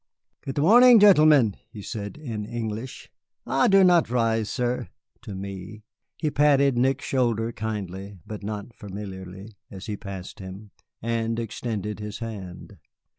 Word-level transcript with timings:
"Good 0.43 0.57
morning, 0.57 0.99
gentlemen," 0.99 1.57
he 1.69 1.83
said 1.83 2.17
in 2.17 2.43
English; 2.43 3.11
"ha, 3.45 3.67
do 3.67 3.83
not 3.83 4.09
rise, 4.09 4.49
sir" 4.49 4.89
(to 5.21 5.35
me). 5.35 5.83
He 6.17 6.31
patted 6.31 6.75
Nick's 6.75 7.05
shoulder 7.05 7.51
kindly, 7.51 8.17
but 8.25 8.41
not 8.41 8.73
familiarly, 8.73 9.53
as 9.69 9.85
he 9.85 9.95
passed 9.97 10.39
him, 10.39 10.71
and 11.03 11.37
extended 11.39 11.99
his 11.99 12.17
hand. 12.17 12.79